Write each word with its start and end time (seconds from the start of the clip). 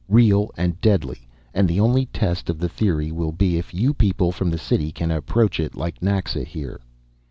"Real 0.09 0.49
and 0.57 0.81
deadly, 0.81 1.27
and 1.53 1.67
the 1.67 1.79
only 1.79 2.07
test 2.07 2.49
of 2.49 2.57
the 2.57 2.67
theory 2.67 3.11
will 3.11 3.31
be 3.31 3.59
if 3.59 3.71
you 3.71 3.93
people 3.93 4.31
from 4.31 4.49
the 4.49 4.57
city 4.57 4.91
can 4.91 5.11
approach 5.11 5.59
it 5.59 5.75
like 5.75 6.01
Naxa 6.01 6.43
here." 6.43 6.79